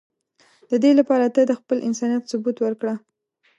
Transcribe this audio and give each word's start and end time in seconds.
د 0.69 0.71
دی 0.83 0.91
لپاره 0.99 1.25
ته 1.35 1.41
د 1.45 1.51
خپل 1.59 1.77
انسانیت 1.87 2.23
ثبوت 2.31 2.57
ورکړه. 2.61 2.95